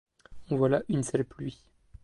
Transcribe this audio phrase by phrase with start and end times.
[0.49, 1.61] En voilà une sale pluie!